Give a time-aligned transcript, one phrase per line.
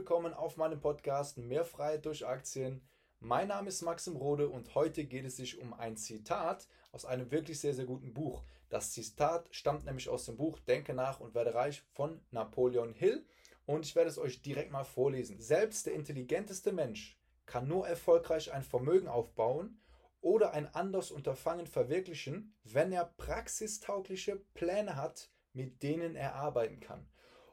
[0.00, 2.80] willkommen auf meinem Podcast Mehr Freiheit durch Aktien.
[3.18, 7.30] Mein Name ist Maxim Rode und heute geht es sich um ein Zitat aus einem
[7.30, 8.42] wirklich sehr, sehr guten Buch.
[8.70, 13.26] Das Zitat stammt nämlich aus dem Buch Denke nach und werde reich von Napoleon Hill
[13.66, 15.38] und ich werde es euch direkt mal vorlesen.
[15.38, 19.82] Selbst der intelligenteste Mensch kann nur erfolgreich ein Vermögen aufbauen
[20.22, 27.06] oder ein anderes Unterfangen verwirklichen, wenn er praxistaugliche Pläne hat, mit denen er arbeiten kann.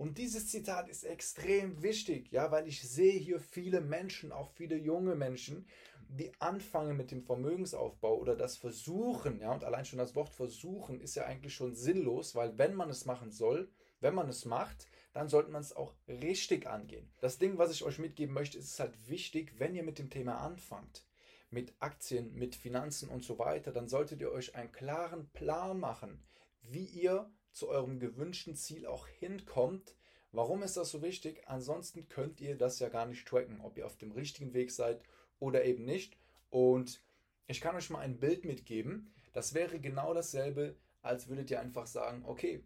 [0.00, 4.76] Und dieses Zitat ist extrem wichtig, ja, weil ich sehe hier viele Menschen, auch viele
[4.76, 5.66] junge Menschen,
[6.08, 11.02] die anfangen mit dem Vermögensaufbau oder das Versuchen, ja, und allein schon das Wort Versuchen
[11.02, 14.88] ist ja eigentlich schon sinnlos, weil wenn man es machen soll, wenn man es macht,
[15.12, 17.12] dann sollte man es auch richtig angehen.
[17.20, 20.38] Das Ding, was ich euch mitgeben möchte, ist halt wichtig, wenn ihr mit dem Thema
[20.38, 21.04] anfangt,
[21.50, 26.24] mit Aktien, mit Finanzen und so weiter, dann solltet ihr euch einen klaren Plan machen,
[26.62, 29.94] wie ihr zu eurem gewünschten Ziel auch hinkommt.
[30.32, 31.42] Warum ist das so wichtig?
[31.46, 35.02] Ansonsten könnt ihr das ja gar nicht tracken, ob ihr auf dem richtigen Weg seid
[35.38, 36.16] oder eben nicht.
[36.50, 37.02] Und
[37.46, 39.12] ich kann euch mal ein Bild mitgeben.
[39.32, 42.64] Das wäre genau dasselbe, als würdet ihr einfach sagen, okay,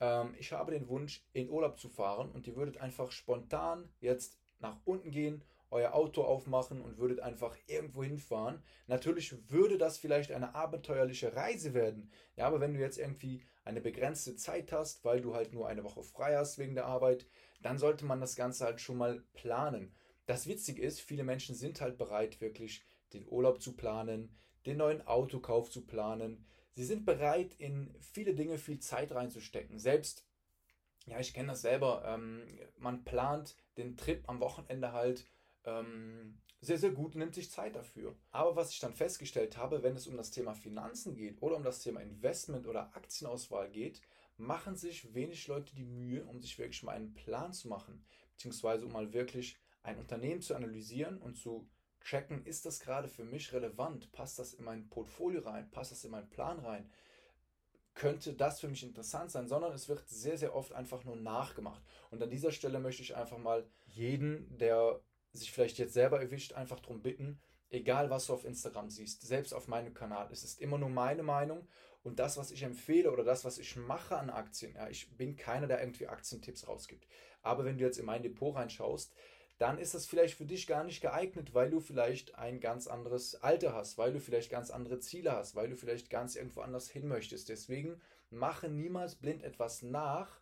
[0.00, 4.38] ähm, ich habe den Wunsch, in Urlaub zu fahren und ihr würdet einfach spontan jetzt
[4.58, 5.42] nach unten gehen
[5.74, 8.62] euer Auto aufmachen und würdet einfach irgendwo hinfahren.
[8.86, 12.10] Natürlich würde das vielleicht eine abenteuerliche Reise werden.
[12.36, 15.84] Ja, aber wenn du jetzt irgendwie eine begrenzte Zeit hast, weil du halt nur eine
[15.84, 17.26] Woche frei hast wegen der Arbeit,
[17.60, 19.94] dann sollte man das Ganze halt schon mal planen.
[20.26, 25.06] Das Witzige ist, viele Menschen sind halt bereit, wirklich den Urlaub zu planen, den neuen
[25.06, 26.46] Autokauf zu planen.
[26.74, 29.78] Sie sind bereit, in viele Dinge viel Zeit reinzustecken.
[29.78, 30.24] Selbst,
[31.06, 32.42] ja, ich kenne das selber, ähm,
[32.76, 35.26] man plant den Trip am Wochenende halt
[35.64, 38.16] ähm, sehr, sehr gut, nimmt sich Zeit dafür.
[38.30, 41.62] Aber was ich dann festgestellt habe, wenn es um das Thema Finanzen geht oder um
[41.62, 44.00] das Thema Investment oder Aktienauswahl geht,
[44.36, 48.86] machen sich wenig Leute die Mühe, um sich wirklich mal einen Plan zu machen, beziehungsweise
[48.86, 51.68] um mal wirklich ein Unternehmen zu analysieren und zu
[52.00, 54.12] checken, ist das gerade für mich relevant?
[54.12, 55.70] Passt das in mein Portfolio rein?
[55.70, 56.90] Passt das in meinen Plan rein?
[57.94, 61.82] Könnte das für mich interessant sein, sondern es wird sehr, sehr oft einfach nur nachgemacht.
[62.10, 65.00] Und an dieser Stelle möchte ich einfach mal jeden, der
[65.38, 67.40] sich vielleicht jetzt selber erwischt, einfach darum bitten,
[67.70, 71.22] egal was du auf Instagram siehst, selbst auf meinem Kanal, es ist immer nur meine
[71.22, 71.66] Meinung
[72.02, 74.74] und das, was ich empfehle oder das, was ich mache an Aktien.
[74.74, 77.06] Ja, ich bin keiner, der irgendwie Aktientipps rausgibt.
[77.42, 79.14] Aber wenn du jetzt in mein Depot reinschaust,
[79.58, 83.36] dann ist das vielleicht für dich gar nicht geeignet, weil du vielleicht ein ganz anderes
[83.36, 86.90] Alter hast, weil du vielleicht ganz andere Ziele hast, weil du vielleicht ganz irgendwo anders
[86.90, 87.48] hin möchtest.
[87.48, 88.00] Deswegen
[88.30, 90.40] mache niemals blind etwas nach,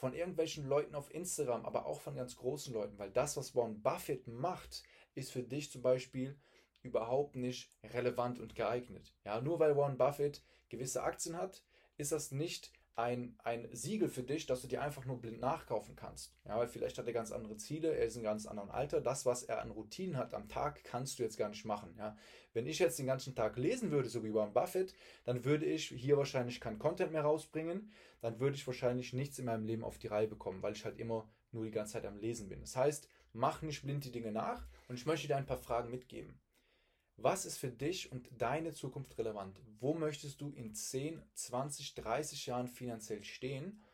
[0.00, 3.82] von irgendwelchen Leuten auf Instagram, aber auch von ganz großen Leuten, weil das, was Warren
[3.82, 4.82] Buffett macht,
[5.14, 6.38] ist für dich zum Beispiel
[6.80, 9.14] überhaupt nicht relevant und geeignet.
[9.26, 11.62] Ja, nur weil Warren Buffett gewisse Aktien hat,
[11.98, 15.96] ist das nicht ein, ein Siegel für dich, dass du dir einfach nur blind nachkaufen
[15.96, 16.34] kannst.
[16.46, 19.00] Ja, weil vielleicht hat er ganz andere Ziele, er ist in ganz anderen Alter.
[19.00, 21.94] Das, was er an Routinen hat am Tag, kannst du jetzt gar nicht machen.
[21.98, 22.16] Ja,
[22.52, 25.88] wenn ich jetzt den ganzen Tag lesen würde, so wie Warren Buffett, dann würde ich
[25.88, 27.90] hier wahrscheinlich kein Content mehr rausbringen.
[28.20, 30.98] Dann würde ich wahrscheinlich nichts in meinem Leben auf die Reihe bekommen, weil ich halt
[30.98, 32.60] immer nur die ganze Zeit am Lesen bin.
[32.60, 35.90] Das heißt, mach nicht blind die Dinge nach und ich möchte dir ein paar Fragen
[35.90, 36.38] mitgeben.
[37.22, 39.60] Was ist für dich und deine Zukunft relevant?
[39.78, 43.84] Wo möchtest du in 10, 20, 30 Jahren finanziell stehen?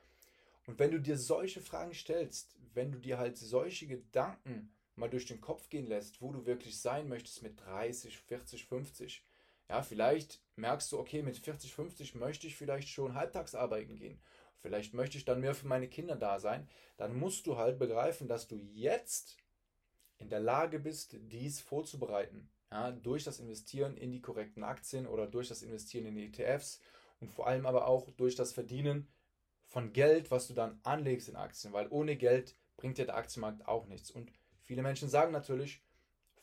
[0.69, 5.27] Und wenn du dir solche Fragen stellst, wenn du dir halt solche Gedanken mal durch
[5.27, 9.25] den Kopf gehen lässt, wo du wirklich sein möchtest mit 30, 40, 50,
[9.69, 14.21] ja, vielleicht merkst du, okay, mit 40, 50 möchte ich vielleicht schon halbtags arbeiten gehen.
[14.63, 16.69] Vielleicht möchte ich dann mehr für meine Kinder da sein.
[16.97, 19.37] Dann musst du halt begreifen, dass du jetzt
[20.19, 25.27] in der Lage bist, dies vorzubereiten ja, durch das Investieren in die korrekten Aktien oder
[25.27, 26.81] durch das Investieren in ETFs
[27.21, 29.09] und vor allem aber auch durch das Verdienen
[29.67, 33.67] von Geld, was du dann anlegst in Aktien, weil ohne Geld bringt dir der Aktienmarkt
[33.67, 34.11] auch nichts.
[34.11, 34.33] Und
[34.63, 35.83] viele Menschen sagen natürlich,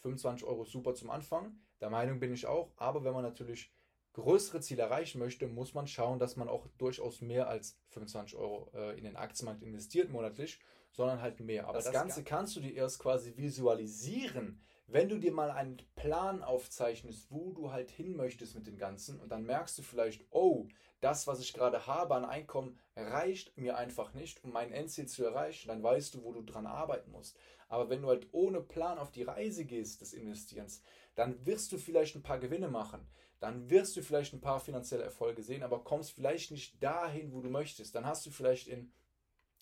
[0.01, 3.71] 25 Euro super zum Anfang, der Meinung bin ich auch, aber wenn man natürlich
[4.13, 8.71] größere Ziele erreichen möchte, muss man schauen, dass man auch durchaus mehr als 25 Euro
[8.73, 10.59] äh, in den Aktienmarkt investiert monatlich,
[10.91, 11.67] sondern halt mehr.
[11.67, 15.77] Aber das, das Ganze kannst du dir erst quasi visualisieren, wenn du dir mal einen
[15.95, 20.25] Plan aufzeichnest, wo du halt hin möchtest mit dem Ganzen und dann merkst du vielleicht,
[20.31, 20.67] oh,
[20.99, 25.25] das, was ich gerade habe an Einkommen, reicht mir einfach nicht, um mein Endziel zu
[25.25, 27.37] erreichen, dann weißt du, wo du dran arbeiten musst.
[27.67, 30.81] Aber wenn du halt ohne Plan auf die Reise gehst des Investierens,
[31.15, 33.07] dann wirst du vielleicht ein paar Gewinne machen,
[33.39, 37.41] dann wirst du vielleicht ein paar finanzielle Erfolge sehen, aber kommst vielleicht nicht dahin, wo
[37.41, 37.95] du möchtest.
[37.95, 38.93] Dann hast du vielleicht in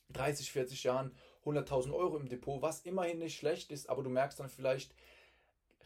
[0.09, 1.15] 30, 40 Jahren
[1.45, 4.93] 100.000 Euro im Depot, was immerhin nicht schlecht ist, aber du merkst dann vielleicht,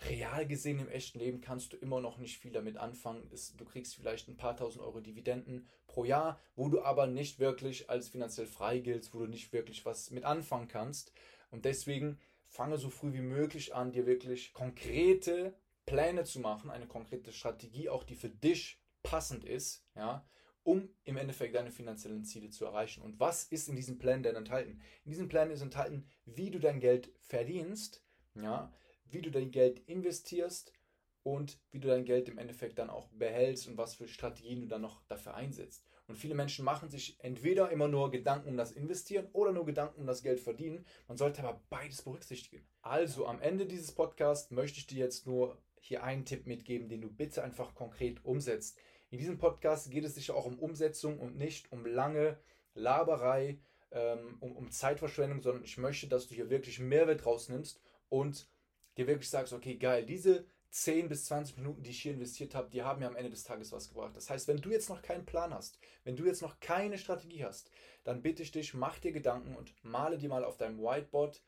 [0.09, 3.29] real gesehen im echten Leben kannst du immer noch nicht viel damit anfangen.
[3.57, 7.89] Du kriegst vielleicht ein paar tausend Euro Dividenden pro Jahr, wo du aber nicht wirklich
[7.89, 11.13] als finanziell frei giltst, wo du nicht wirklich was mit anfangen kannst.
[11.51, 15.55] Und deswegen fange so früh wie möglich an, dir wirklich konkrete
[15.85, 20.25] Pläne zu machen, eine konkrete Strategie, auch die für dich passend ist, ja,
[20.65, 23.01] um im Endeffekt deine finanziellen Ziele zu erreichen.
[23.03, 24.81] Und was ist in diesem Plan denn enthalten?
[25.05, 28.03] In diesem Plan ist enthalten, wie du dein Geld verdienst,
[28.33, 28.73] ja,
[29.05, 30.73] wie du dein Geld investierst
[31.21, 34.67] und wie du dein Geld im Endeffekt dann auch behältst und was für Strategien du
[34.67, 35.85] dann noch dafür einsetzt.
[36.07, 40.01] Und viele Menschen machen sich entweder immer nur Gedanken um das Investieren oder nur Gedanken
[40.01, 40.85] um das Geld verdienen.
[41.07, 42.65] Man sollte aber beides berücksichtigen.
[42.81, 47.01] Also am Ende dieses Podcasts möchte ich dir jetzt nur hier einen Tipp mitgeben, den
[47.01, 48.79] du bitte einfach konkret umsetzt.
[49.15, 52.37] In diesem Podcast geht es sicher auch um Umsetzung und nicht um lange
[52.73, 53.59] Laberei,
[53.91, 57.79] ähm, um, um Zeitverschwendung, sondern ich möchte, dass du hier wirklich Mehrwert rausnimmst
[58.09, 58.49] und
[58.97, 62.69] dir wirklich sagst, okay, geil, diese 10 bis 20 Minuten, die ich hier investiert habe,
[62.69, 64.17] die haben mir am Ende des Tages was gebracht.
[64.17, 67.45] Das heißt, wenn du jetzt noch keinen Plan hast, wenn du jetzt noch keine Strategie
[67.45, 67.71] hast,
[68.03, 71.41] dann bitte ich dich, mach dir Gedanken und male dir mal auf deinem Whiteboard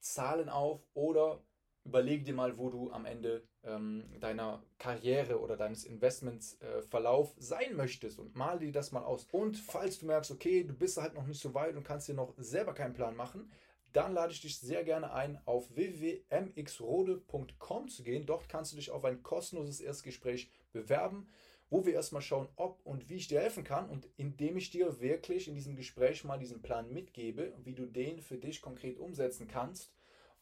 [0.00, 1.44] Zahlen auf oder
[1.88, 7.76] überlege dir mal, wo du am Ende ähm, deiner Karriere oder deines Investmentsverlauf äh, sein
[7.76, 9.26] möchtest und male dir das mal aus.
[9.32, 12.14] Und falls du merkst, okay, du bist halt noch nicht so weit und kannst dir
[12.14, 13.50] noch selber keinen Plan machen,
[13.92, 18.26] dann lade ich dich sehr gerne ein, auf www.mxrode.com zu gehen.
[18.26, 21.28] Dort kannst du dich auf ein kostenloses Erstgespräch bewerben,
[21.70, 25.00] wo wir erstmal schauen, ob und wie ich dir helfen kann und indem ich dir
[25.00, 29.48] wirklich in diesem Gespräch mal diesen Plan mitgebe, wie du den für dich konkret umsetzen
[29.48, 29.90] kannst.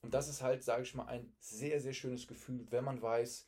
[0.02, 3.46] Und das ist halt, sage ich mal, ein sehr, sehr schönes Gefühl, wenn man weiß,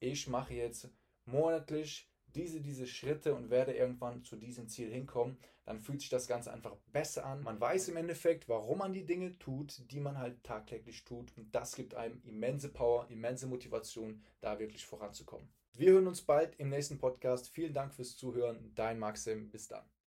[0.00, 0.88] ich mache jetzt
[1.24, 6.26] monatlich diese, diese Schritte und werde irgendwann zu diesem Ziel hinkommen, dann fühlt sich das
[6.26, 7.42] Ganze einfach besser an.
[7.42, 11.32] Man weiß im Endeffekt, warum man die Dinge tut, die man halt tagtäglich tut.
[11.36, 15.48] Und das gibt einem immense Power, immense Motivation, da wirklich voranzukommen.
[15.74, 17.48] Wir hören uns bald im nächsten Podcast.
[17.50, 18.72] Vielen Dank fürs Zuhören.
[18.74, 19.50] Dein Maxim.
[19.50, 19.90] Bis dann.